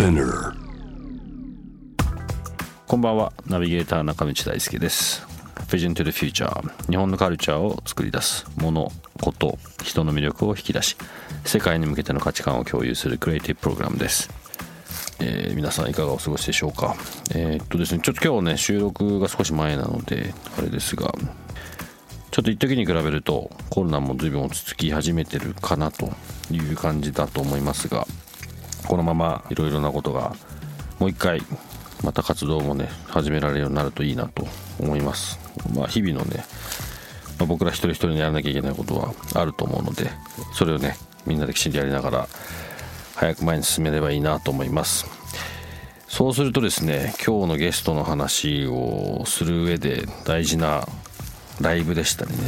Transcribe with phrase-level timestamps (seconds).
[0.00, 0.06] こ
[2.96, 3.32] んばんは。
[3.46, 5.26] ナビゲーター中道大輔です。
[5.66, 6.48] Vision to the Future
[6.88, 10.96] 日本のカルチャーを作り出すものこと人の魅力を引き出し
[11.44, 14.30] 世界に向けての価値観を共有するクリエイティブプログラムです。
[15.18, 16.94] えー、皆さんいかがお過ごしでしょうか？
[17.34, 21.12] えー、っとですねちょっと今日ね収録が少し前なのであれですが
[22.30, 26.12] ちょっと一時に比べるとコロナも随分落ち着き始めてるかなと
[26.52, 28.06] いう感じだと思いますが
[28.88, 30.34] このままいろいろなことが
[30.98, 31.42] もう一回
[32.02, 34.46] また活動もね始められるようになるといいなと
[34.80, 35.38] 思います。
[35.74, 36.44] まあ日々のね、
[37.38, 40.10] まあ、僕ら一人一人にやらなきゃいけないことはあると思うので
[40.54, 42.28] それをねみんなできちんとやりながら
[43.14, 45.06] 早く前に進めればいいなと思います。
[46.08, 50.88] そうするとですね今日のゲストの話をする上で大事な
[51.60, 52.38] ライブでしたりね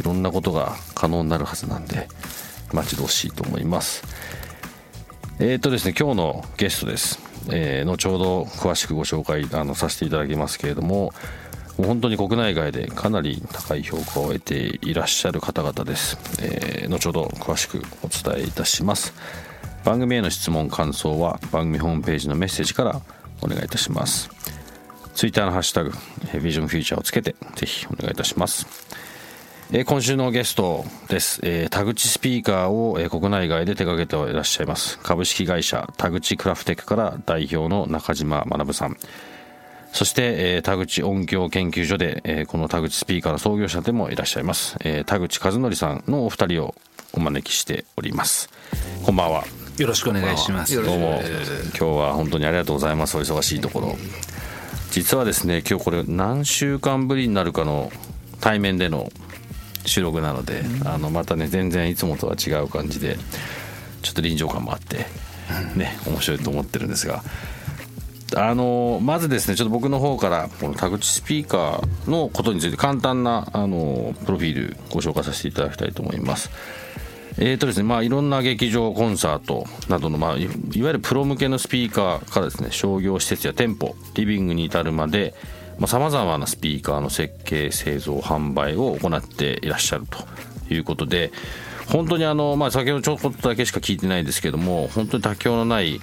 [0.00, 2.08] いろんなことが可能になるはずなんで
[2.72, 4.02] 待ち遠しいと思います。
[5.44, 7.18] えっ、とですね今日のゲストです。
[7.50, 11.12] えー、後ほど詳しくご紹介あのさせていただきますけれども
[11.76, 19.14] もう本当に国内外でかなり高い評価を得ていらっしゃる方々です、えー、後ほど詳しくお伝えいたします。
[19.84, 23.00] 番組への質問感想は番組ホームページのメッセージから
[23.40, 24.30] お願いいたします。
[25.16, 25.90] ツイッターのハッシュタグ
[26.40, 28.68] ビジョンフューチャーをつけてぜひお願いいたします。
[29.74, 34.98] え今週のゲストです、えー、田口スピーカーを、えー、国内外で手掛けていらっしゃいます。
[34.98, 38.98] 株式会社田口クラフテックから代表の中島学さん。
[39.94, 46.74] そして、えー、田口音響研究所で、えー、この田口スピーカーの創業者でもいらっしゃいます、えー、田口和則さんのお二人を
[47.14, 48.50] お招きしております。
[49.02, 49.42] こんばんは。
[49.78, 50.76] よろしくお願いします。
[50.82, 51.22] どうも。
[51.68, 53.16] 今日は本当にありがとうございます。
[53.16, 53.96] お忙しいところ。
[54.90, 57.90] 実はですね今日これ何週間ぶりになるかの
[58.42, 59.10] 対面での
[59.84, 63.16] 収録なので、うん、あのまたね全然いつもとは違う感じで
[64.02, 65.06] ちょっと臨場感もあって
[65.76, 67.22] ね面白いと思ってるんですが。
[68.34, 76.50] あのまずですねちょっと僕の方からこの田口スピーカーのことについて簡単なあのプロフィールご紹介させていただきたいと思います。
[77.38, 85.34] えーとですねまあ、いろんな劇場コンサートなどの、まあ、いわゆるプロ向けのスピーカーからですね商業施設や店舗リビングに至るまで
[85.86, 90.18] さまざ、まなスピーカーの設計製造販売を行っていらっしゃると。
[90.70, 91.32] いうことで
[91.86, 96.00] 本当にあの、まあ、先ほどちょこっとだけしか聞いてないですけども本当に妥協のない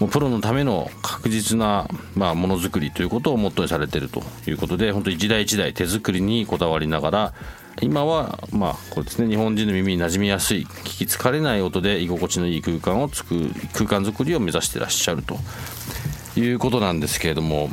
[0.00, 4.22] もうプロのための確実な、まあ、ものづくりということをモットーにされていると。
[4.46, 7.34] いうことで本当に一台一台手作りにこだわりながら
[7.80, 15.38] 今はまあこれですね日本人の耳に馴染みやすい聞き疲れない音で居心地のいい空間を作る空間づくりを目指してらっしゃると。
[16.40, 17.70] いうことなんですけれども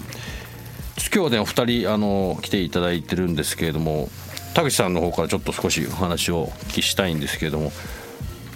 [1.12, 4.10] 今日ねお二人あの来ていただいてるんですけれども
[4.54, 7.72] 田口さんの方からちょっと少しお話をお聞きしたいんですけれども、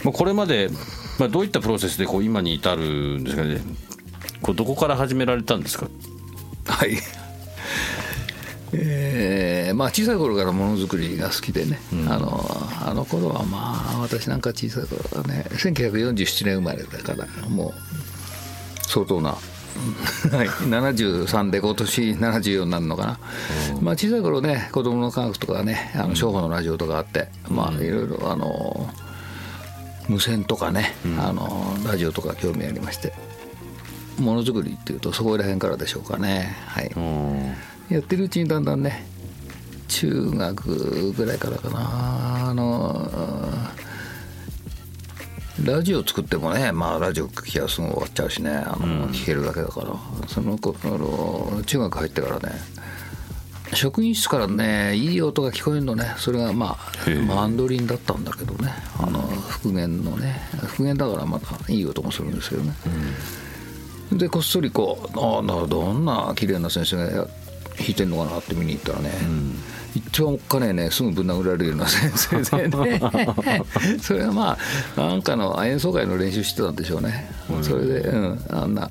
[0.03, 0.69] まあ、これまで、
[1.19, 3.59] まあ、どういったプロセスでこう今に至るんですかね。
[4.41, 5.88] こうどこから始められたんですか？
[6.68, 6.97] はい。
[8.74, 12.46] えーまあ、小さい頃からものづくりが好きでね、うん、あの
[12.85, 17.74] あの頃はまあ私なんか小さい頃はね1947年生まれだからもう
[18.88, 19.38] 相当な
[20.31, 23.19] はい、73で今年74になるのかな、
[23.75, 28.89] うん、まあ、小さい頃ね子供の科学とかねあの商法のラジオとかあって、うん、まあいろいろあの
[30.09, 33.13] 無線とかね、うん、あのラジオとか興味ありまして
[34.19, 36.55] ものづくりっていうとそこら辺からでしょうかね。
[36.66, 37.93] はい。
[37.93, 39.05] やってるうちにだんだんね
[39.87, 43.09] 中学ぐらいからかなあの
[45.63, 49.87] ラジオ作ってもね、まあ、ラジオ聞きはすぐ終わっちゃうしねあの、うん、聞けるだけだから。
[50.28, 52.55] その子あの中学入ってからね
[53.73, 56.14] 職員室からねいい音が聞こえるのね。
[56.17, 58.72] それがまあマンドリンだったんだけどね。
[58.99, 62.73] あの復元のね復元だからまたいい音もするんですけどね、
[64.11, 67.28] うん、でこっそりこうああどんな綺麗な先生が弾
[67.90, 69.55] いてんのかなって見に行ったらね、うん
[69.95, 72.11] 一番おっかねえねすぐぶん殴られるような先
[72.43, 73.01] 生でね。
[74.01, 74.57] それはま
[74.95, 78.89] あなんかの演奏会の練習してたんでしょうね、うん、それで、うん、あんな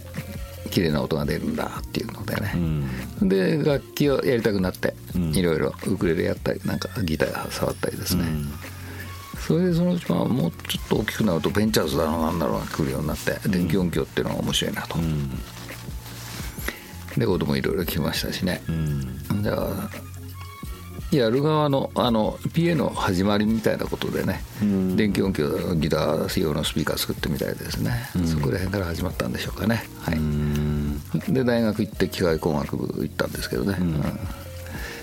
[0.70, 2.52] 綺麗な音が出るんだっていうのでね、
[3.20, 4.94] うん、で楽器をやりたくなって、
[5.32, 8.25] いろいろウクレレやったりなんかギター触ったりですね、
[9.46, 14.96] それでそのうちまあもうちょっと大きくなるとベンチャーズだろうなんだろうが来るようになって電気音響っていうのが面白いなと、
[17.16, 18.60] レコードもいろいろ聞きましたしね、
[19.42, 19.90] じゃあ
[21.12, 24.43] やる側のあの PA の始まりみたいなことでね、
[24.97, 29.85] 電気音響ギター用のスピーカー作ってみたいですね、そこら辺から始まったんでしょうかね。
[30.00, 31.32] はい。
[31.32, 34.03] で大学行って機械工学部行ったんですけどね、うん。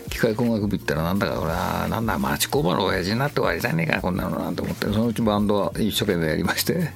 [0.10, 6.92] 機械工学部行ったらなんだかこれはなんだ町工場の親父になって終わりじゃねえかこんなのなんて思ってそのうちバンドは一生懸命やりまして、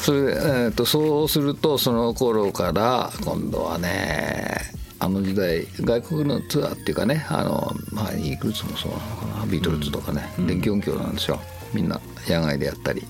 [0.00, 4.72] それで、えー、とそうするとその頃から今度はね
[5.04, 11.38] あの時代外国のツアーっていうかねあの、まあ、イーグルスもそうなのかなビートルズとかね、電気音響なんですよ。
[11.74, 13.02] みんな野外でやったり、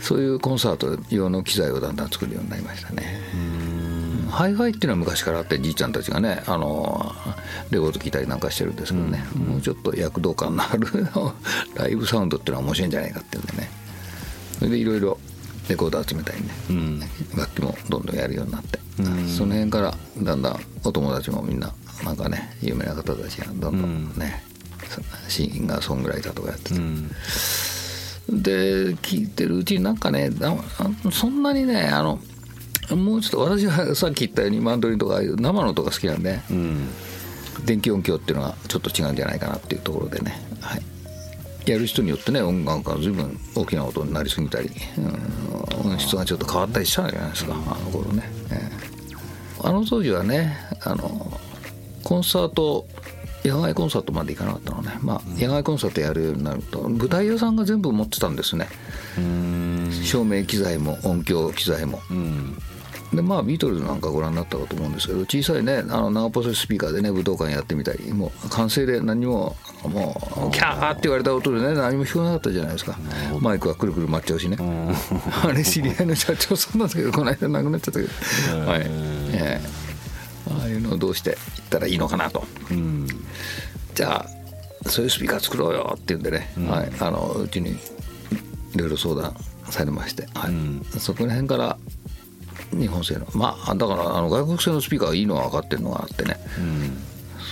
[0.00, 3.20] そういうコンサート用の機材をだんだん作るようになりましたね。
[4.30, 7.12] ハイファイっていうのは昔からあってじいちゃんたちがねあの
[7.72, 10.86] レコード聞いたりなんかしてるんですけどね、もうちょっと躍動感のある
[11.74, 13.70] ライブサウンドっていうのは面白いんじゃないかっていうんでね。
[14.60, 15.18] それでいろいろ
[15.68, 18.78] レコード集めたりね、楽器もどんどんやるようになって、
[19.28, 21.72] その辺からだんだんお友達もみんな
[22.04, 24.42] なんかね有名な方たちがどんどんね、
[25.28, 26.80] シンガーソングライターとかやってて。
[28.30, 30.30] で聞いてるうちになんかね
[31.10, 32.20] そんなにねあの
[32.96, 36.88] もうちょっと私はさっき言ったようにマンドリンとか生の音が好きなんで、うん、
[37.64, 40.82] 電気音響っていうのがちょっと違うんじゃないかなっていうところでね、はい、
[41.66, 51.40] やる人によってね音楽が随分大きな音になりすぎたり、うん、音質がちょっと変わったりしたじゃないですかあの頃ね、えー、あの当時はねあの
[52.02, 52.86] コンサート
[53.44, 58.68] 野外コンサートまで行かなかったのね、まあ、野外コンサートやるようになると舞台屋さんが全部持ってたんですね。
[60.04, 62.00] 照明機材も音響機材も、
[63.12, 72.96] でまあビートルズなんかご覧になったかと思うんですけど小さいねあの長細いスピーカーでね武道館やってみたりもう完成で何ももうキャーって言われた音でね何も聞こえなかったじゃないですか。
[73.40, 74.56] マイクはくるくる回っちゃうしね。
[75.42, 78.70] あれ知り合いの社長さんなんですけどこの間亡くなっちゃったけど。
[78.70, 81.36] はい、えー、ああいうのをどうしていっ
[81.68, 82.44] たらいいのかなと、
[83.94, 87.76] じゃあそういうスピーカー作ろうよって言うんでね、はい、あのうちにい
[88.76, 89.34] ろいろ相談
[89.68, 91.76] されまして、はい、そこら辺から
[92.72, 93.26] 日本製の。
[93.34, 96.96] まあだからあの外国製のスピーカーがいいのは分かってるのがあってね、うん、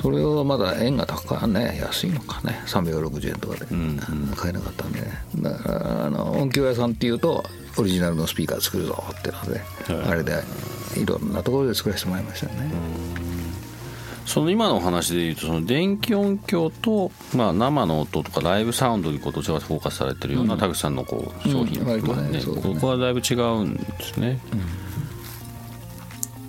[0.03, 2.61] それはまだ円が高いね安いのかね。
[2.67, 5.07] 360円とかで、うんうん、買えなかったんでね。
[5.37, 7.45] だからあの音響屋さんっていうと
[7.77, 9.61] オリジナルのスピーカー作るぞってので、
[10.09, 10.43] あれで
[10.97, 12.71] いろんなところで作らせてもらいましたね。
[14.29, 21.87] その今のお話でいうとその電気音響と、まあ、生の音とかライブサウンドにこうどちらかフォーカスされてるような田口さんのこう商品、うん。
[22.31, 24.39] ねね、ここはだいぶ違うんですね。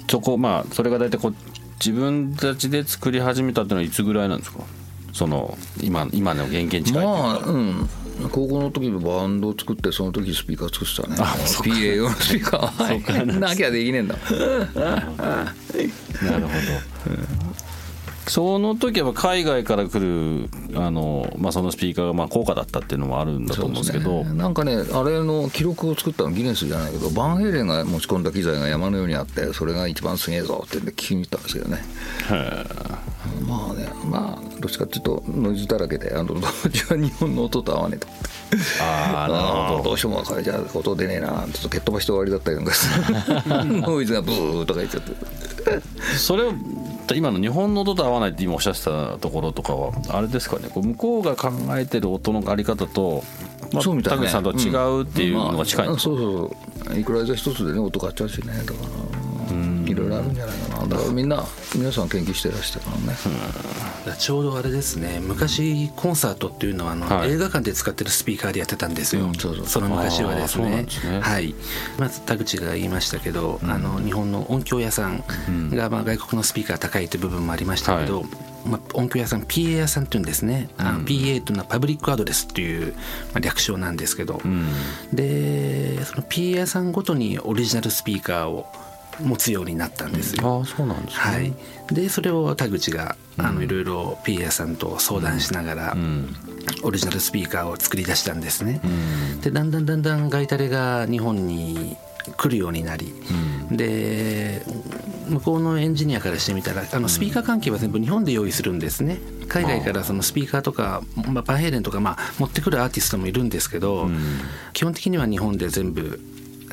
[0.09, 1.35] そこまあそれが大体こう
[1.79, 4.59] 自分たちで作り始めたっていうのはいつぐらいなんですか？
[5.13, 7.89] その今今の原型に近いまあうん。
[8.31, 11.15] 高校の時にバンドを作ってその時スピーカー作ってたね。
[11.19, 13.39] あ PA 用のスピーカー。
[13.39, 14.15] なきゃできねえんだ。
[14.75, 16.49] なるほど、
[18.29, 31.79] その時は海外から来るあの、まあ、そのスピーカーがまあ高価だったっていうのもあるんだと思うんですけど、ね、なんかねあれの記録を作ったのギネスじゃないけどバンヘイレンが持ち込んだ機材が山のようにあってそれが一番すげえぞって聞きに行ったんですけどね。
[33.47, 38.07] まあねまあどっちかっていうとノイズだらけであの当時は日本の音と合わねえと。
[38.81, 39.83] ああなるほど。
[39.89, 41.29] どうしてもこれじゃあ音出ねえな。
[41.51, 42.73] ちょっと蹴っ飛ばして終わりだったりなんか
[43.89, 45.13] ノイズがブーとか言っちゃって。
[46.17, 46.53] それを
[47.15, 50.69] 今の日本の音と合わないって今おっしゃってたところとかはあれですかね。
[50.69, 53.23] こう向こうが考えてる音のあり方と、
[53.71, 55.91] まあ、そうみたい、ね、田口さんとは違うっていうのが近い、うん。
[55.91, 58.73] まあ、そうそうイクライザー一つでね音変わっちゃうしねだか。
[58.73, 59.08] ら
[59.91, 60.87] いろいろあるんじゃないかな。
[60.87, 61.43] だからみんな
[61.75, 63.15] 皆さん研究してらしてからね、
[64.07, 65.19] うん、ちょうどあれですね。
[65.21, 71.55] 昔コンサートっていうのはあの、はい、映画館で使ってるスピーカーでやってたんですよ、うん、そうそうその昔はですね、ね、はい。
[71.97, 75.23] まず田口が言いましたけど、うん、あの日本の音響屋さん
[75.71, 78.49] が、まあ、外国のスピーカー高いという部分もありましたけど、はい。
[78.65, 82.93] まあ、音響屋さん PA 屋さんっていうんですね、うん、PA というのはパブリックアドレスっていう、
[83.33, 84.67] まあ、略称なんですけど、うん、
[85.13, 88.67] でその PA 屋さんごとにオリジナルスピーカーを
[89.21, 90.57] 持つようになったんですよ。
[90.57, 91.53] うん、あそうなんですね、はい、
[91.91, 95.97] でそれを田口があのいろいろ PA 屋さんと相談しながら、
[96.83, 98.81] オリジナルスピーカーを作り出したんですね。
[99.41, 101.97] でだんだんだんだんガイタレが日本に
[102.37, 103.13] 来るようになり、
[103.71, 104.63] で
[105.29, 109.19] 向こうのエンジニアからしてみたらあのスピーカー関係は全部日本で用意するんですね。
[109.47, 114.09] 海外からそのスピーカーとか、まあ、バンヘイレンとか、まあ、持ってくるアーティストもいるんですけど、
[114.73, 116.19] 基本的には日本で全部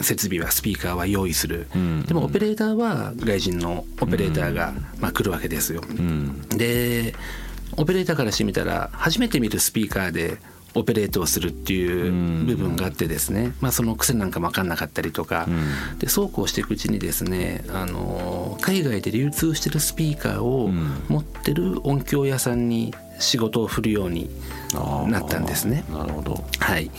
[0.00, 5.83] 設備はスピーカーは用意する、うん、でもオペレーターは外人のオペレーターが、まあ、来るわけですよ。
[5.88, 7.15] うん、で
[7.76, 10.38] オペレーターからしてみたら初めて見るスピーカーで
[10.75, 15.49] オペレートをするっていう部分があってですね、まあ、その癖なんかも分かんなかったりとか、
[15.99, 20.69] でそうこうしていくうちにですねあの海外で流通してるスピーカーを
[21.09, 24.31] 持ってる音響屋さんに仕事を振るように
[25.09, 25.85] なったんですね。
[25.91, 26.45] なるほど。
[26.59, 26.91] はい、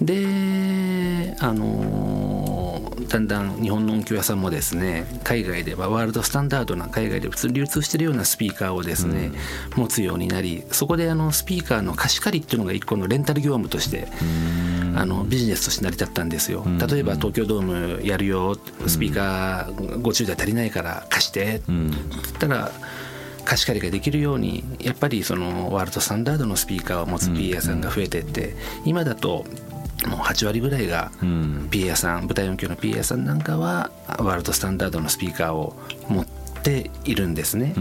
[0.00, 9.32] であのだんだん日本の音響屋さんもですね海外ではワールドスタンダードな海外で普通に流通してるようなスピーカーをですね、
[9.76, 14.08] 持つようになりそこであのスピーカーの貸し借りっていうのが一個のレンタル業務として
[14.96, 16.64] あのビジネスとして成り立ったんですよ。
[16.88, 17.62] 例えば東京ドー
[17.98, 21.92] ムやるよスピーカー50台足りないから貸してって言っ
[22.38, 22.70] たら
[23.44, 29.44] 貸し借りができるようにやっぱりそのワールドスタンダードのスピーカーを持つ PA 屋さんが増えてって今だと
[30.06, 35.76] もう8割ぐらいが PA 屋さん舞台音響の PA 屋さんなんかはワールドスタンダードのスピーカーを
[36.08, 36.26] 持っ
[36.62, 37.74] ているんですね。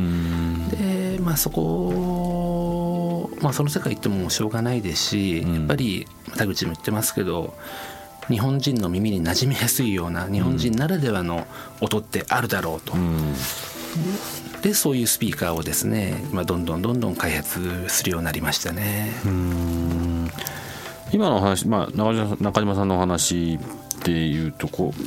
[0.71, 7.53] でまあそこまあその世界行ってもしょうがないですしやっぱり田口も言ってますけど
[8.29, 11.45] 日本人の耳に馴染みやすいような日本人ならではの
[11.81, 12.93] 音ってあるだろうと。
[14.63, 19.11] でそういうスピーカーをですね今どんどんどんどん開発するようになりましたね。
[21.11, 23.59] 今の話、まあ、中島中島さんのお話
[24.05, 25.03] でいうとこう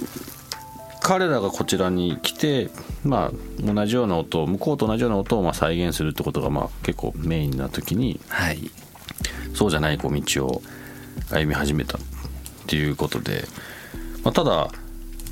[1.00, 2.68] 彼らがこちらに来て、
[3.02, 8.70] まあ、同じような音を向こうと同じような音をまあ再現するってことがまあ結構メインな時にはい、
[9.54, 10.62] そうじゃないこう道を
[11.30, 12.00] 歩み始めたっ
[12.66, 13.44] ていうことで、
[14.22, 14.68] まあ、ただ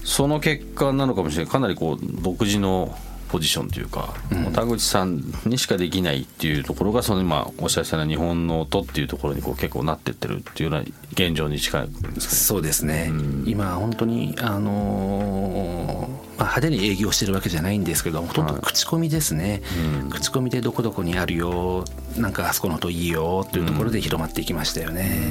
[0.03, 1.53] その結果なのかもしれない。
[1.53, 2.97] かなりこう独自の
[3.35, 11.89] ポジションというか、もう田口さんにしかできないっていうところがその今おっしゃったような日本の音っていうところにこう結構なってってるっていうような現状に近い。
[12.21, 13.11] そうですね、
[13.45, 19.63] 今本当にあのーまあ、派手に営業してるわけじゃないんですけどほとんど口コミですね、
[20.11, 21.85] 口コミでどこどこにあるよ
[22.17, 25.29] なんかあそこの音いいよっていうところで広まっていきましたよね、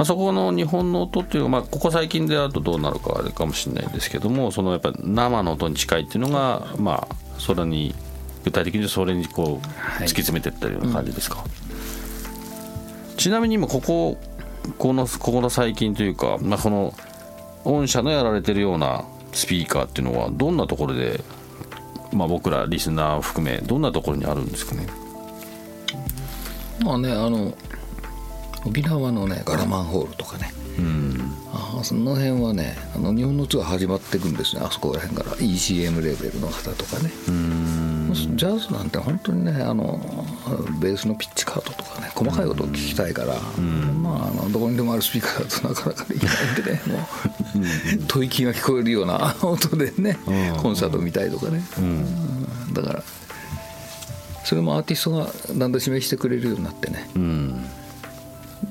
[0.00, 7.94] まあ、そこの日本の音っていうか、まあ、ここ最近であるとどうなるかあれかもしれないんですけどもそのやっぱ生の音に近いっていうのがまあそれに
[8.42, 10.06] 具体的にそれにこうはい。
[10.06, 11.44] 突き詰めていったような感じですか、
[13.18, 14.16] ちなみに今ここ
[14.78, 16.94] このここの最近というか、まあ、この
[17.64, 19.04] 御社のやられてるような
[19.34, 21.20] スピーカーっていうのはどんなところで、
[22.14, 24.86] まあ、僕らリスナーを含めどんなところにあるんですかね？
[26.82, 27.52] まあねあの
[28.64, 30.52] 沖縄のねガラマンホールとかね。
[31.52, 34.62] あーその辺はねあの日本のツアー始まっていくんですね。
[34.64, 35.36] あそこら辺から。
[35.36, 37.10] ECM レベルの方とかね。
[38.36, 40.00] ジャズなんて本当にねあの
[40.80, 43.34] ベースのピッチカードとかね細かい音を聞きたいから、
[44.02, 50.18] まああのどこにでもあるスピーカーだとなかなかできないんでね もう吐息が聞こえるような 音でね
[50.62, 52.74] コンサート見たいとかね、うん。
[52.74, 53.02] だから
[54.44, 57.64] それもアーティストがだんだん指名してくれるようになってね、うん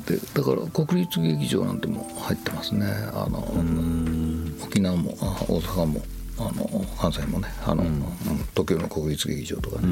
[0.10, 2.86] でだから国立劇場なんても入ってますね。
[3.14, 3.40] あの
[4.66, 6.02] 沖縄もあ大阪も
[6.40, 8.04] あの関西もねあの、うん。
[8.56, 9.88] 東京の国立劇場とかね、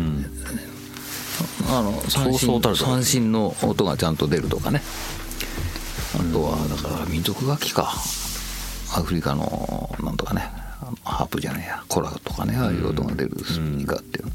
[1.70, 2.92] あの三そうそうたるとこ。
[2.92, 4.82] 振三振の音がちゃんと出るとかね。
[6.16, 7.94] あとはだから民族楽器か。
[8.96, 10.50] アフリカのなんとかね。
[10.82, 11.84] あのハープじゃないや。
[11.88, 12.56] コラとかね。
[12.56, 14.26] ああいう音が出るスピーカーっていう。
[14.26, 14.32] の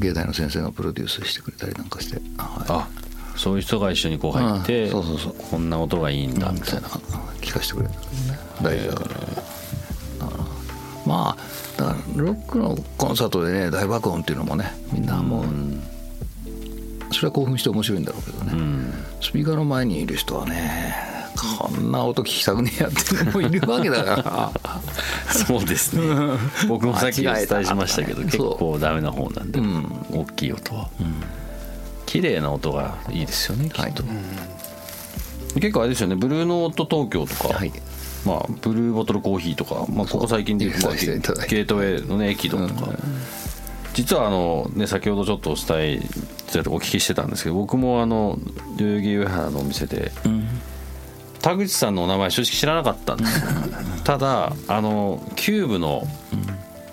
[0.00, 2.24] 芸大の先生がプロデュースしてくれたりなんかして、はい。
[2.68, 2.88] あ
[3.36, 6.88] そういう人が一緒にこう入って、こんな音がいいんだみたいな、
[7.40, 7.90] 聞かせてくれる。
[7.90, 7.96] ね
[8.62, 10.44] 大事だから、だから
[11.06, 11.36] まあ
[11.76, 15.44] だからロックのコンサートでね大爆音っていうのもねみんなもう、
[17.12, 20.94] それは興奮して面白いんだろうけどね、スピーカーの前にいる人はね
[21.58, 24.52] こんな音聞きたくねえやっていうのもいるわけだから。
[25.34, 26.02] そうですね。
[26.68, 28.38] 僕もさっきお伝えしましたけど間違えた。
[28.38, 29.60] 結構ダメな方なんで、
[30.12, 30.88] 大きい音は、
[32.14, 34.04] 綺麗な音がいいですよねきっと、
[35.54, 37.72] 結構あれですよねブルーノート東京とか、はい。
[38.24, 42.92] まあ、ブルーボトルコーヒーとか、まあ、ここ最近で言うと、ゲートウェイのね駅戸とか、
[43.94, 46.02] 実はあの、ね、先ほどちょっとお伝え
[46.68, 48.38] お聞きしてたんですけど僕もあの
[48.76, 50.12] 代々木上原のお店で、
[51.42, 53.50] 田口さんのお名前正直知らなかったんですよ。
[54.04, 56.06] ただあのキューブの、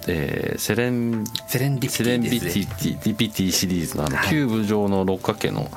[0.08, 5.70] えーセレンセレンディセレンビティティディピティシリーズのあのキューブ状の六角形の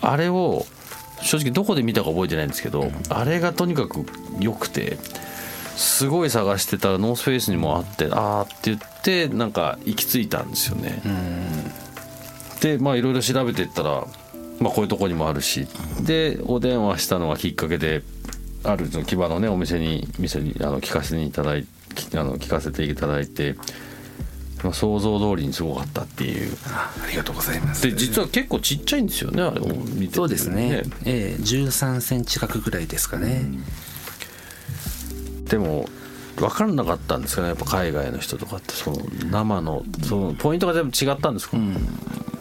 [0.00, 0.66] あれを
[1.22, 4.06] 正直どこで見たか覚えてないんですけど、あれがとにかく
[4.38, 4.98] 良くて
[5.76, 11.02] すごい探してたらノースフェイスにもあってあーって言ってなんか行き着いたんですよね。
[12.60, 14.06] でまあいろいろ調べていったら、
[14.60, 15.66] まあ、こういうとこにもあるし。
[16.02, 18.02] でお電話したのがきっかけで
[18.64, 21.66] あるその木場のねお店に店にあの聞かせていただいき
[22.14, 23.56] あの聞かせていただいて
[24.62, 26.56] まあ想像通りにすごかったっていう。
[26.66, 27.82] あありがとうございます。
[27.82, 30.14] で実は結構ちっちゃいんですよねあれも見てて。
[30.14, 33.44] そうですね、ええ13センチ角ぐらいですかね、
[35.44, 35.88] でも
[36.36, 38.74] 分からなかったんですかねやっぱ海外の人とかって。
[38.74, 38.98] その
[39.30, 41.56] 生のそのポイントが全部違ったんですか、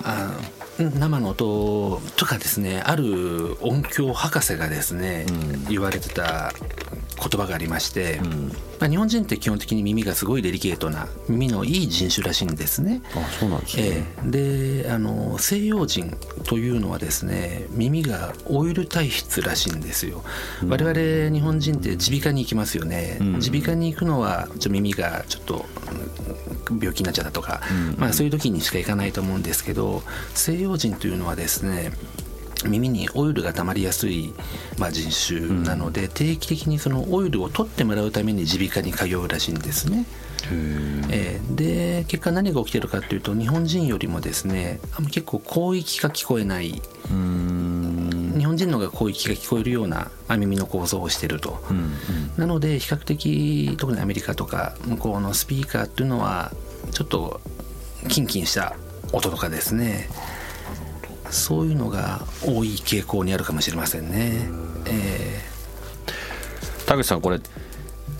[0.04, 0.34] あ
[0.80, 5.26] 生の音とかですねある音響博士がですね、
[5.70, 6.54] 言われてた
[7.18, 8.22] 言葉がありまして、
[8.80, 13.02] まあ、日本人って基本的に耳がすごいデリケートな耳のいい人種らしいんですね。
[13.16, 14.84] あそうなんですね、ええ。
[14.84, 20.24] であの西洋人というのはですね耳がオイル体質らしいんですよ、
[20.68, 23.18] 我々日本人って耳鼻科に行きますよね。
[23.20, 25.66] 耳鼻科に行くのはちょ耳がちょっと
[26.70, 27.62] うん病気になっちゃったとか、
[27.98, 31.92] まあ、そういう時にしか行かないと思うんですけど西洋人というのはですね
[32.66, 34.34] 耳にオイルが溜まりやすい、
[34.78, 40.06] まあ、人種なので、定期的にそのオイルを取ってもらうために耳鼻科に通うらしいんですね。
[41.10, 51.60] えーで結果何が起きてるかというと日本人よりもですねあ結構広域が聞こえない日本人の方が広域が聞こえるようなまあ耳の構造をしていると、
[52.38, 56.52] なので比較的特にアメリカとか向こうのスピーカーっていうのは
[56.92, 57.42] ちょっと
[58.08, 58.76] キンキンした
[59.12, 60.10] 音とかですね
[61.32, 64.50] そういうのが多い傾向にあるかもしれませんね。
[64.86, 65.42] え
[66.86, 67.40] 田口さんこれ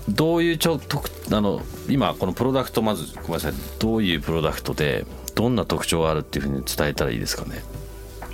[0.08, 3.52] どういうちょ特あの今このプロダクトまずごめんなさい。
[3.78, 7.62] どういうプロダクトでどんな特徴があるっていうふうに伝えたらいいですかね？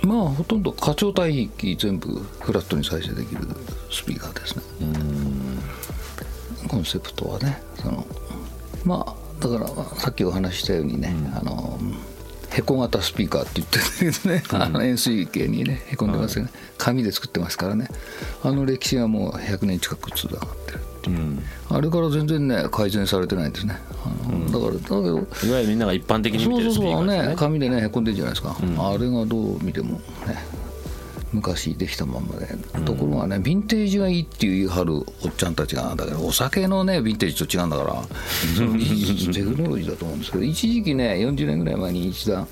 [0.03, 2.07] まあほとんど過聴帯域全部
[2.41, 3.41] フラットに再生できる
[3.91, 4.63] スピーカーですね。
[6.67, 8.05] コンセプトはねその
[8.83, 9.67] まあだから
[9.99, 11.77] さっきお話ししたようにね、あの
[12.55, 17.89] へこ型スピーカーって言ってるけどね、あの円錐形にねへこんでますよね、紙で作ってますからね。
[18.43, 23.75] あの歴史がもう100年近くつながってるっていう、あれから全然ね改善されてないんですね。
[24.05, 25.01] あの、だからだけど
[25.49, 27.29] いわゆるみんなが一般的に見てるスピーカーですね。
[27.29, 30.54] ね紙でねへこんでるじゃないですか、あれがどう見てもね
[31.35, 32.47] 昔できたまんまで、
[32.85, 37.93] ところがねヴィンテージがいいって言い張るおっちゃんたちがだけどお酒のねヴィンテージと違うんだから
[39.33, 42.47] テクノロジーだと思うんですけど一時期ね40年ぐらい前に一段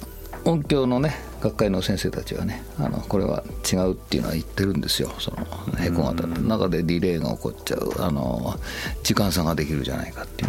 [0.46, 5.12] 音響のね学会の先生たちがねあのこれは違うっていうのは言ってるんですよ。
[5.20, 5.46] その
[5.80, 6.40] へこ型って。
[6.42, 8.60] 中でディレイが起こっちゃうあの
[9.04, 10.48] 時間差ができるじゃないかってい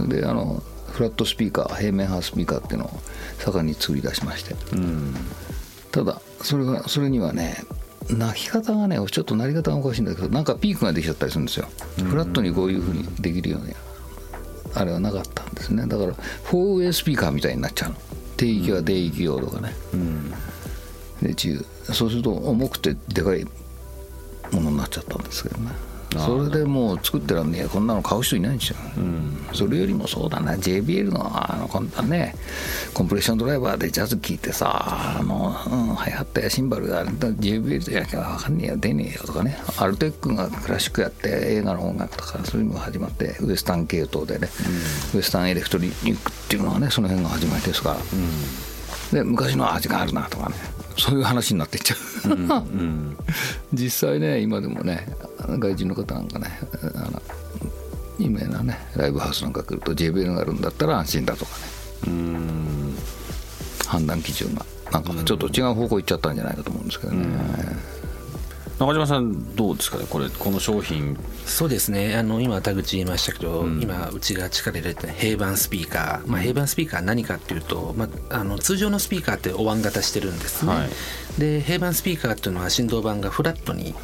[0.00, 2.90] う、であのフラットスピーカー平面派スピーカーっていうのを
[3.38, 4.54] 盛んに作り出しまして、
[5.92, 7.56] ただそれがそれにはね
[8.10, 11.68] 泣き方がねちょっと鳴り方がおかしいんだけどなんかピークができちゃったりするんですよ、
[12.08, 13.74] フラットにこういうふうにできるように。
[14.74, 15.86] あれはなかったんですね。
[15.86, 17.96] だから 4way スピーカーみたいになっちゃうの。
[18.36, 19.74] 低域は低域用とかね、
[21.22, 21.64] で自由。
[21.94, 23.44] そうすると重くてでかい
[24.52, 25.70] ものになっちゃったんですけどね
[26.12, 27.68] それでもう作ってらんねえ。
[27.68, 28.76] こんなの買う人いないんですよ、
[29.52, 32.34] それよりもそうだな JBL のあのこんなね
[32.94, 38.76] コンプレッションドライバーでジャズ聴いてさあの、うん、流行ったやシンバルが JBL でやなきゃ分かんねえよ。
[38.76, 39.58] 出ねえよとかね。
[39.78, 44.48] アルテックがクラシックやって映画の音楽とかそういうのが始まってウエスタン系統でね、
[45.14, 47.96] ウエスタンエレクトリックっていうのはねその辺が始まりですから、
[49.12, 50.56] で昔の味があるなとかね
[50.98, 51.98] そういう話になっていっちゃう、
[53.72, 55.06] 実際ね今でもね
[55.58, 56.58] 外人の方なんかね
[56.94, 57.22] あの
[58.18, 61.66] 有名なねライブハウスなんか来ると JBL があるんだったら安心だとかね。
[63.86, 64.64] 判断基準が。
[64.92, 67.26] なんかちょっと違う方向行っちゃったんじゃないかと思うんですけどね、
[68.78, 71.18] 中島さんどうですかねこれこの商品。
[71.46, 72.14] そうですね。
[72.14, 81.40] あの今田口言いましたけど、今うちが力入れてる平板スピーカー、まあ、平板スピーカーは何かっていうと、まあ、あの通常のスピーカーってお椀型してるんですね、はい。
[81.40, 83.94] で平板スピーカーっていうのは振動板がフラットに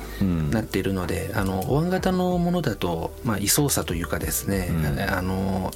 [0.50, 4.70] なっているので、あのお椀型のものだと、まあ、位相差というかですね、
[5.10, 5.70] あの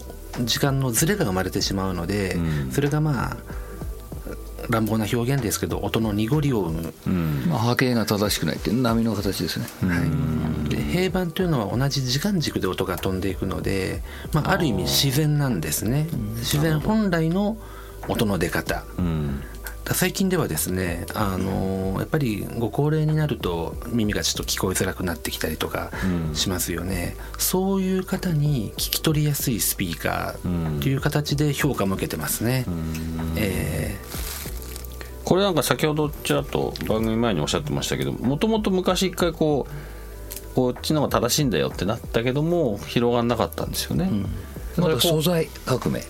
[0.44, 2.38] 時間のズレが生まれてしまうので、
[2.70, 3.36] それがまあ
[4.70, 14.02] 乱暴な表現ですけど音の濁りを生む、まあ、波形が正しくないっていう波の形ですね、はい、で平板というのは同じ時間軸で音が飛んでいくので、
[14.32, 16.06] まあ、ある意味自然なんですね。
[16.36, 17.56] 自然本来の
[18.08, 18.84] 音の出方、
[19.84, 25.90] だ最近ではですね、あのやっぱりご高齢になると耳がちょっと聞こえづらくなってきたりとか
[26.34, 32.64] しますよね、そういう方に聞き取りやすいスピーカーという形で評価も受けてますね、
[33.36, 33.96] え
[35.26, 44.08] これなんか先ほどちらっと番組前におっしゃってましたけどもともと昔一回こうこっちの方が正しいんだよってなったけども広がんなかったんですよね、
[44.76, 46.04] また素材革命、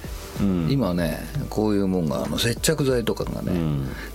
[0.71, 3.53] 今ねこういうもんがあの接着剤とかがね、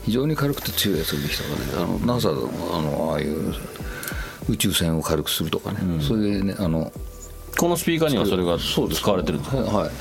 [0.04, 3.56] 非常に軽くて強いやつができたからねあの NASA のあのああいう
[4.50, 6.92] 宇宙船を軽くするとかね、そういうねあの
[7.58, 9.58] このスピーカーにはそれが使われてるんですか？
[9.58, 9.86] はい。
[9.86, 9.92] はい。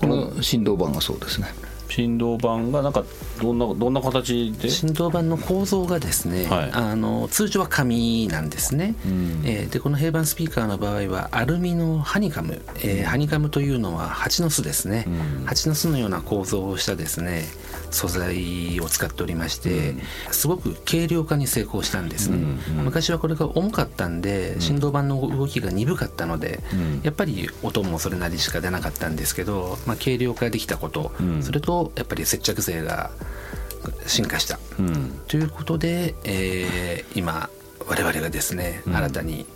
[0.00, 1.48] この振動板がそうですね
[1.94, 3.04] 振動板がなんか
[3.40, 4.70] どんなどんな形で？
[4.70, 6.70] 振動板の構造がですね、はい。
[6.72, 9.42] あの通常は紙なんですね、ん。
[9.44, 15.44] えーでこの平板スピーカーの場合はアルミのハニカム、えーハニカムというのは蜂の巣ですね、うん。
[15.44, 17.44] 蜂の巣のような構造をしたですね
[17.92, 19.94] 素材を使っておりまして、
[20.30, 22.38] すごく軽量化に成功したんですね、
[22.82, 27.00] 昔はこれが重かったんで振動板の動きが鈍かったので、うん。
[27.02, 31.42] やっぱり音もそれなりしか出なかったんですけど、まあ、軽量化できたこと、うん。
[31.42, 33.10] それとやっぱり接着性が
[34.06, 34.58] 進化した。
[34.78, 35.20] うん。
[35.28, 37.50] ということで、えー今
[37.86, 38.96] 我々がですね、うん。
[38.96, 39.46] 新たに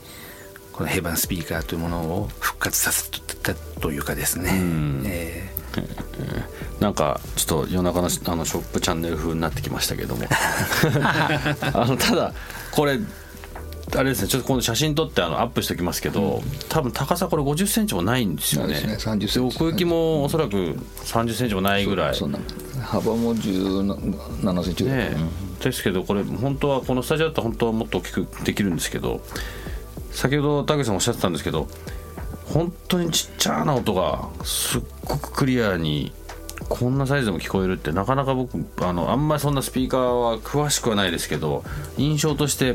[0.72, 5.03] この平板スピーカーというものを復活させたというかですね、うん。
[5.07, 5.51] え
[6.81, 10.25] なんかちょっと夜中のあのショップチャンネル風になってきましたけども。
[11.73, 12.33] あのただ
[12.73, 12.99] これ
[13.95, 18.75] あれですねちょっと今度写真撮ってあのアップしておきますけど、多分高さこれ5 0ンチもないんですよね。
[18.75, 20.77] ですね30センチで奥行きもおそらく3
[21.25, 22.15] 0ンチもないぐらい。
[22.15, 22.39] そんな
[22.83, 25.17] 幅も17センチぐらい、ね
[25.61, 29.21] ですけどこれ本当はこのスタジオだったら本当はもっと大きくできるんですけど
[30.12, 31.67] 先ほど田口さんおっしゃってたんですけど
[32.53, 36.13] 本当にちっちゃな音がすっごくクリアに
[36.69, 41.65] こんなサイズでも聞こえるってなかなか僕あのあんまりそんなスピーカーは詳しくはないですけど
[41.97, 42.75] 印象として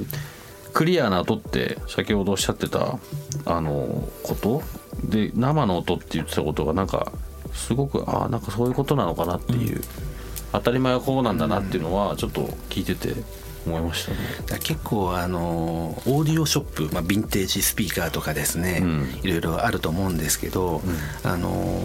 [0.74, 3.00] クリアな音って先ほどおっしゃってた
[3.46, 4.62] あのこと
[5.04, 7.12] で生の音って言ってたことがなんか
[7.54, 9.82] すごくああなんかそういうことなのかなっていう、
[10.54, 13.14] 当たり前はこうなんだなっていうのはちょっと聞いてて
[13.66, 14.18] 思いましたね。
[14.60, 19.20] 結構あのオーディオショップ、まあ、ヴィンテージスピーカーとかですね、うん。
[19.24, 20.82] いろいろあると思うんですけど、
[21.24, 21.82] あの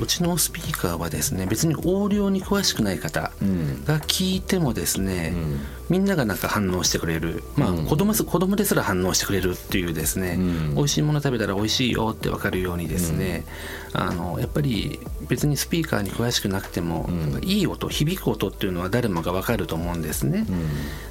[0.00, 3.84] うちのスピーカーはですね別にオーディオに詳しくない方うん。
[3.84, 5.60] が聞いてもですね、ん。
[5.88, 7.86] みんながなんか反応してくれる、まあうん。
[7.86, 10.74] 子供す子供ですら反応してくれるっていうですね、うん。
[10.74, 13.44] 美味しいもの食べたら美味しいよって分かるようにですね、
[13.92, 17.32] あのやっぱり別にスピーカーに詳しくなくても、ん。
[17.32, 20.46] やっぱいい音響く音っていうのは誰もが分かると思うんですね。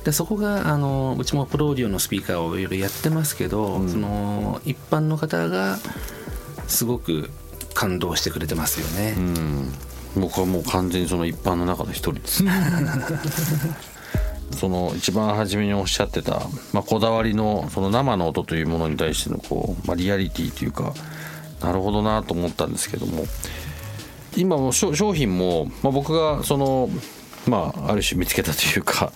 [0.02, 3.90] うんでそこがあのうちもプロオーディオのスピーカーをいろいろやってますけど、うん。
[3.90, 5.78] その一般の方が
[6.68, 7.30] すごく
[7.74, 9.14] 感動してくれてますよね。
[9.18, 9.74] うん。
[10.22, 12.44] 僕はもう完全にその一般の中の一人です。
[14.58, 16.42] その一番初めにおっしゃってた、
[16.74, 20.94] まあ、こだわりのその生の音というものに対してのこう、まあ、リアリティというか
[21.62, 23.24] なるほどなと思ったんですけども
[24.36, 26.90] 今も商商品も、まあ、僕がその
[27.48, 29.14] まあある種見つけたというか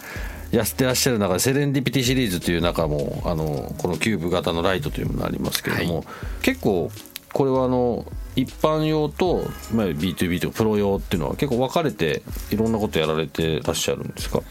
[0.51, 6.03] やってらっしゃる中でセレンディピティシリーズという中もあのこのキューブ型のライトというものがありますけれども、は
[6.41, 6.91] 結構
[7.33, 8.05] これはあの
[8.37, 14.41] 一般用と、まあ、B2B とプロ用っていうのは結構分かれていろんなことやられてらっしゃるんですか？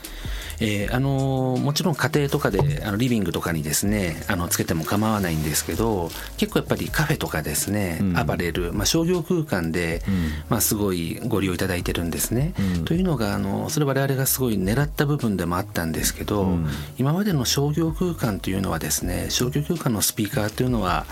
[0.61, 8.17] えーあのーもちろん家庭とかであのリビングとかにですねあのつけても構わないんですけど結構やっぱりカフェとかですね、うん。
[8.17, 10.03] アパレル、まあ、商業空間で、
[10.49, 12.55] まあ、すごいご利用いただいてるんですね。
[12.77, 12.85] うん。
[12.85, 16.67] というのがあのそれ我々がすごい狙った部分でもあったんですけど、うん。
[16.99, 21.07] 今までの商業空間というのはですね商業空間のスピーカーというのは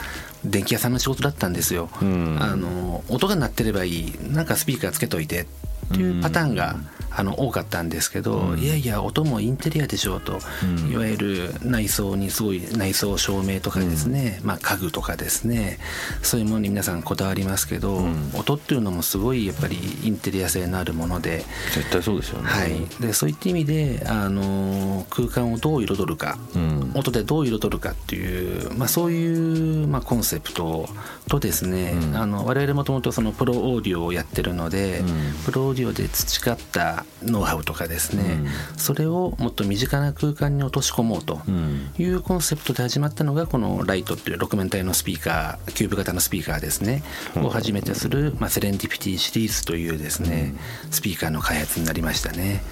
[0.44, 1.88] 電気屋さんの仕事だったんですよ。
[2.00, 2.38] うん。
[2.40, 4.14] あの音が鳴ってればいい。
[4.30, 5.46] なんかスピーカーつけといてっ
[5.92, 6.76] ていうパターンが、
[7.14, 8.58] あの多かったんですけど、うん。
[8.58, 10.92] いやいや音もインテリアでしょうと、うん。
[10.92, 15.78] いわゆる内装にすごい内装照明とかですね、まあ、家具とかですね
[16.22, 18.30] そういうものに皆さんこだわりますけど、ん。
[18.34, 21.44] 音っていうのもすごいやっぱりインテリア性のあるもので。
[21.74, 22.48] 絶対そうですよね。
[22.48, 26.92] はい、でそういった意味で、あの空間をどう彩るか、うん。
[26.94, 30.88] 音でどう彩るかっていう、まあ、そういう、まあ、コンセプト
[31.28, 32.16] とですね、うん。
[32.16, 35.08] あの我々もともとそのプロオーディオをやってるので、うん。
[35.44, 38.40] プロオーデで培ったノウハウとかですね、
[38.76, 41.90] うそれをもっと身近な空間に落とし込もうとうん。
[41.98, 47.02] いうコンセプトで始まったのがこのライトっていう6面体のスピーカーキューブ型のスピーカーですね、
[47.36, 50.54] を初めてする、まあ、セレンディピティシリーズというですね、
[50.90, 52.62] スピーカーの開発になりましたね。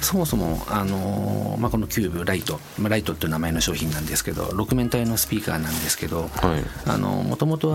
[0.00, 6.98] そもそも、あのまあ、このキューブライト、まあ、ライトっていう名前の商品なんですけど6面体のスピーカーなんですけどはい。
[7.00, 7.70] もともと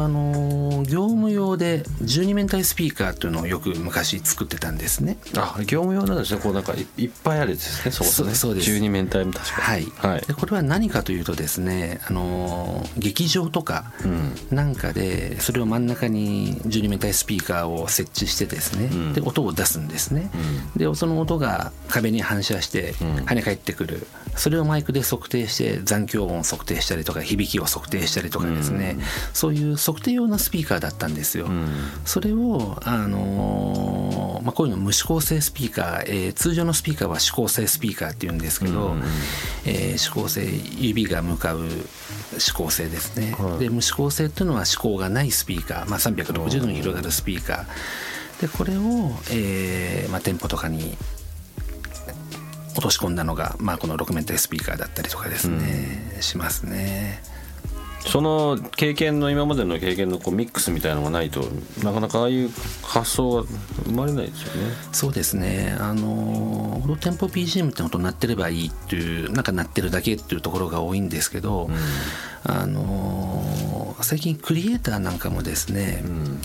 [0.83, 5.17] 業務用で12面体スピーカーっていうのをよく昔作ってたんですね。
[5.37, 6.41] あ業務用なんですね。
[6.41, 8.35] こうなんかいいっぱいあるやつですねそこそね。
[8.35, 8.71] そうです。
[8.71, 9.85] 12面体も確かはい。
[9.85, 10.21] にはい。
[10.21, 14.55] でこれは何かというとですね、あの劇場とかうん。
[14.55, 19.13] なんかでそれを真ん中に12面体スピーカーを設置してですね、うん。
[19.13, 20.29] で音を出すんですね、
[20.75, 28.97] うでその音が壁にに反射して跳ね返ってくる、それをマイクで測定して残響音を測定したりとか響きを測定したりとかですね、
[29.33, 31.47] そういう測定用のスピーカーだったんですよ。
[32.05, 38.95] それを、あのまあ、こういうの無指向性スピーカー、えー、通常のスピーカーは指向性スピーカーっていうんですけど、
[39.65, 40.45] えー、指向性
[40.77, 41.61] 指が向かう
[42.33, 47.65] 指向性ですね、はい、で無指向性っていうのは指向がないスピーカー、まあ、360度に広がるスピーカー。
[48.41, 50.97] でこれを、えーまあ、店舗とかに
[52.75, 57.21] 落とし込んだのが、まあ、この6面体スピーカーだったりとかですね、うん、しますね。
[58.07, 61.41] その経験の今までの経験のこうミックスみたいなのがないと
[61.83, 62.51] なかなかああいう
[62.83, 63.43] 発想が
[63.85, 64.71] 生まれないですよね。
[64.91, 65.75] そうですね。
[65.79, 71.75] あのテンポ BGM って本当鳴ってればいいっていうなんか鳴ってるだけっていうところが多いんですけど、うん、
[72.43, 76.41] あの最近クリエイターなんかもですね、うん、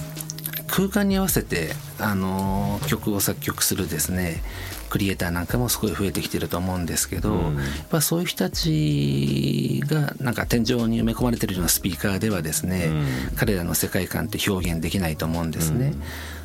[0.71, 4.43] 空間に合わせてあの曲を作曲するですね
[4.89, 12.91] クリエイターなんかもすごい増えてきてると思うんですけど、うん、やっぱそういう人たちがなんか天井に埋め込まれてるようなスピーカーではですね、う
[13.35, 15.93] ん、彼らの世界観って表現できないと思うんですね。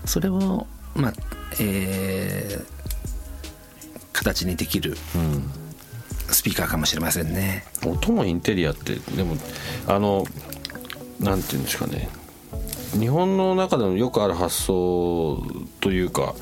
[0.01, 1.13] うん、それをまあ
[1.59, 2.65] えー、
[4.13, 4.95] 形にできる、
[6.31, 7.65] スピーカーかもしれませんね。
[7.85, 9.35] 音のインテリアってでも
[9.88, 10.25] あの
[11.19, 12.09] なんていうんですかね
[12.99, 15.41] 日本の中でもよくある発想
[15.81, 16.36] というか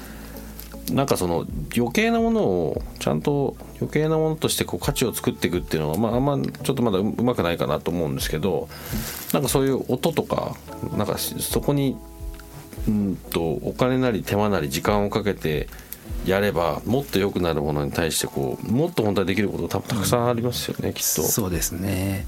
[0.92, 8.68] なんかその余計なものをちゃんと余計なものとしてこう価値を作っていくっていうのは、まあ、あんまちょっとまだうまくないかなと思うんですけど
[9.32, 10.56] なんかそういう音とか
[10.98, 11.98] なんかそこに
[12.88, 15.68] うんとお金なり手間なり時間をかけて
[16.26, 21.22] やればもっと良くなるものに対してこうもっと本当はできること多分たくさんありますよね、うん、きっと。
[21.24, 22.26] そうですね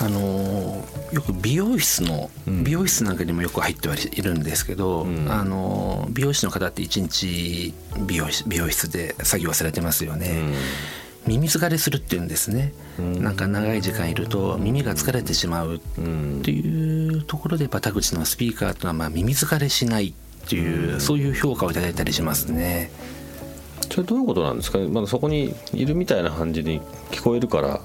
[0.00, 7.72] あのよく美容室の、美容室なんかにもよく入ってはいるんですけど、うん、あの美容師の方って一日
[8.06, 10.30] 美容美容室で作業されてますよね。
[10.30, 10.54] うん。
[11.26, 15.78] 耳疲れするっていうんですね、うん、なんか長い時間いると耳が疲れてしまうっ
[16.42, 22.90] ていうところでやっぱ田口のスピーカーというのはまあ耳疲れしないっていう、うん、そういう評価をいただいたりしますね。
[23.90, 26.80] それどういうことなんですかまだそこにいるみたいな感じに
[27.10, 27.80] 聞こえるから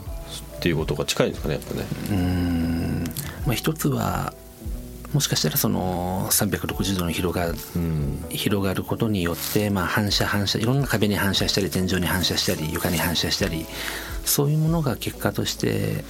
[0.59, 1.85] っていうことが近いんですかねやっぱね。
[2.11, 3.03] うん。
[3.45, 4.33] まあ、一つは
[5.13, 7.51] もしかしたらその360度に広が
[8.29, 13.65] 広がることによって、まあ、反射反射いろんな壁に反射したり天井に反射したり床に反射したり
[14.25, 16.03] そういうものが結果として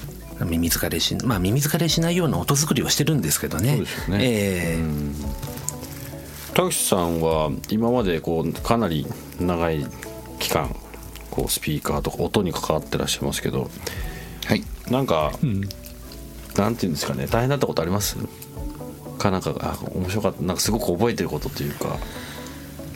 [0.43, 3.77] 耳疲れしまあ耳疲れしないような音作りをしてるんですけどね。
[3.77, 4.17] そうですね。
[4.21, 9.05] えー、田口さんは今までこうかなり
[9.39, 9.85] 長い
[10.39, 10.75] 期間
[11.29, 13.69] こうスピーカーとか音に関わってらっしゃいますけど
[14.49, 14.63] はい。
[14.89, 15.61] なんか、うん、
[16.57, 17.27] なんていうんですかね。
[17.27, 18.17] 大変だったことあります？
[19.19, 20.41] かなんかあ面白かった。
[20.41, 21.97] なんかすごく覚えてることというか。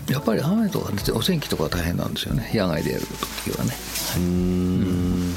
[0.10, 2.50] やっぱり雨とかお天気とか大変なんですよね。
[2.56, 3.06] 野外でやる
[3.46, 3.72] 時はね。
[4.18, 5.36] うん。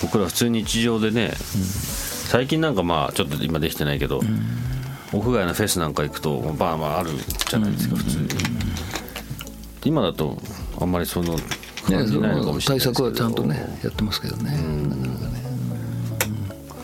[0.00, 4.22] 僕ら普通日常でね、うん、最近なんかまあちょっと今できてないけど、
[5.12, 7.10] 屋外のフェスなんか行くとバーまあある
[7.50, 8.28] じゃないですか普通に、
[9.84, 10.38] 今だと
[10.80, 11.36] あんまりその
[11.96, 14.56] 感じないのかもしれない対策はちゃんとねやってますけどね、な
[14.96, 15.38] かなかね。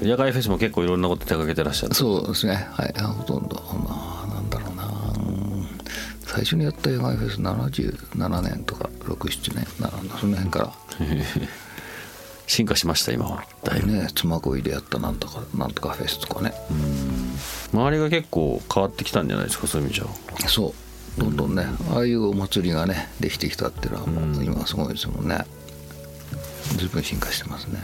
[0.03, 2.55] 野外フェスも結構いろんなこと手掛けてらっしゃるそうですね。
[2.73, 2.95] はい。
[3.03, 3.57] ほとんど。
[3.57, 4.93] なんだろうな。
[6.27, 9.67] 最初にやった野外フェス77年とか67年
[10.21, 10.73] その辺から。
[12.47, 13.45] 進化しました今は。
[13.63, 13.93] だいぶ。
[13.93, 16.53] ね妻恋でやったなんとかなんとかフェスとかね。
[17.73, 20.49] 周りが結構変わってきたんじゃないですかそういう意味じゃ。
[20.49, 20.84] そう
[21.19, 25.45] どんどんねああいうお祭りがねできてきたっていうのはもう今すごいですもんね。
[26.77, 27.81] 随分進化してますね。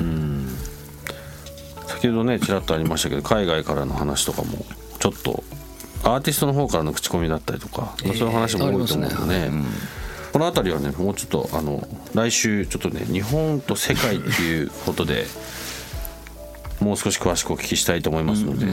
[1.86, 4.64] 先ほどねちらっとありましたけど海外からの話とかも
[4.98, 5.44] ちょっと
[6.02, 9.64] アーティストの方からの口コミだったりとか、そういう話も多いと思うので、ね。
[10.32, 15.26] この辺りはねもうちょっとあの来週ちょっとね日本と世界っていうことで
[16.80, 18.66] もう少し詳しくお聞きしたいと思いますので、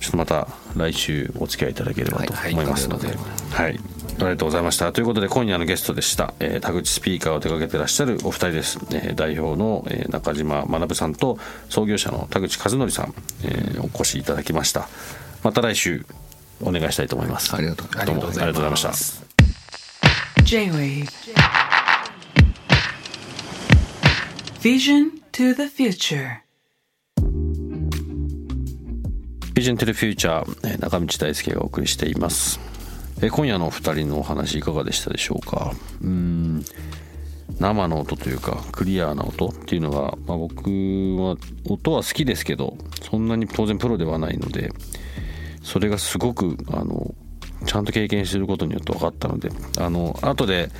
[0.00, 3.16] ちょっとまた来週お付き合いいただければと思いますので、はい、
[3.64, 3.74] はい、あ
[4.18, 4.92] りがとうございました。
[4.92, 14.88] ということで今夜のゲストでした、えー、田口スピーカーを手掛けてらっしゃるお二人です、えー、代表の、えー、中島学さんと創業者の田口和則さん、えー、お越しいただきました。
[15.42, 16.04] また来週
[16.62, 17.54] お願いしたいと思います。
[17.54, 18.92] ありがとうどうもありがとうございました。
[20.42, 21.08] J-Wave.
[24.60, 26.47] Vision to the Future
[29.58, 30.44] Vision to the Future
[30.78, 32.60] 中道大輔がお送りしています。
[33.20, 35.72] え今夜のお二人のお話いかがでしたでしょうか？
[36.00, 36.64] うん。
[37.58, 40.70] 生の音というかクリアな音っていうのが、まあ、僕
[41.16, 41.36] は
[41.68, 44.70] 音は好きですけどそんなに当然プロではないので
[45.64, 47.12] それがすごくあの
[47.66, 50.70] ちゃんと経験することによって分かったのであの後で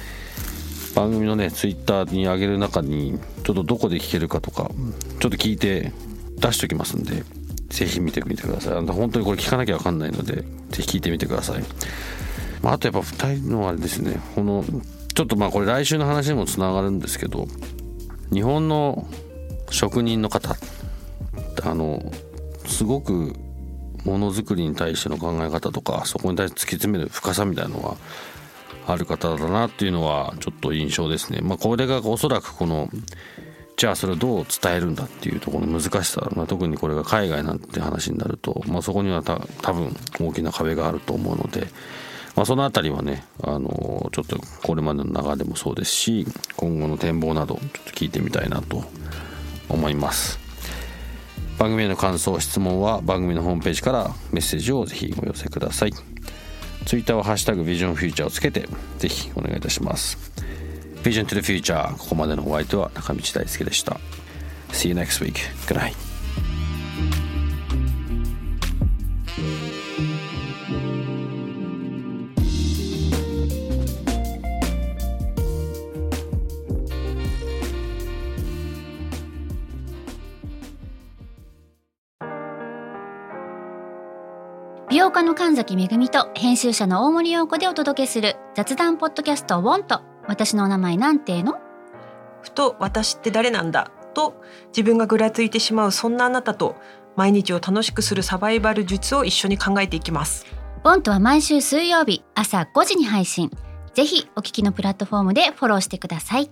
[0.94, 4.70] 番組のねツイッターに上げる中にちょっとどこで聞けるかとか
[5.18, 5.92] ちょっと聞いて
[6.36, 7.24] 出しておきますんで
[7.68, 8.86] ぜひ見てみてください。
[8.86, 10.36] 本当にこれ聞かなきゃ分かんないので
[10.70, 11.62] ぜひ聞いてみてください、
[12.62, 14.20] まあ、あとやっぱ2人のあれですね。
[14.34, 14.64] この
[15.14, 17.48] ちょっとまあこれ来週の話にもつながるんですけど
[18.32, 19.06] 日本の
[19.70, 20.56] 職人の方
[21.64, 22.12] あの
[22.66, 23.34] すごく
[24.04, 27.96] ものづくりに対しての考え方とかそこに対して突き詰める深さみたいなのは
[28.86, 31.40] ある方だなっていうのはちょっと印象ですね。
[31.42, 32.88] まあ、これがおそらくこの
[33.78, 41.68] じゃあそれをどう伝えるんだっていうところの難しさ、まあ、特にこれが海外なんて話になると、まあ、そこにはた多分大きな壁があると思うので、
[42.34, 48.82] まあ、その辺りはねあのちょっとこれまでの流れもそうですし今後の展望などちょっと聞いてみたいなと
[49.68, 50.40] 思います。
[51.56, 55.92] 番組への感想質問は番組のホームページからメッセージをぜひお寄せください。
[56.84, 60.32] ツイッターはハッシュタグビジョンフューチャーをつけてぜひお願いいたします。
[61.02, 63.98] Vision to the Future ここまでのお相手は中道大輔でした
[64.72, 65.34] See you next week.
[65.66, 66.08] Good night.
[84.90, 91.58] 美容家の神崎めぐみと編集者の大森洋子でお届けする雑談ポッドキャスト「ウォンと私のお名前なんての?」
[92.42, 93.90] ふと私って誰なんだ？
[94.14, 96.76] と自分がぐらついてしまうそんなあなたと
[97.16, 100.46] 毎日を楽しくするサバイバル術を一緒に考えていきます。
[100.84, 103.50] ボントは毎週水曜日朝5時に配信。
[103.94, 106.50] ぜひお聞きのプラットフォームでフォローしてください